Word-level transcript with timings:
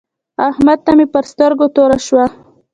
احمد 0.49 0.79
ته 0.85 0.91
مې 0.97 1.05
پر 1.13 1.23
سترګو 1.31 1.65
توره 1.75 1.97
شوه. 2.07 2.25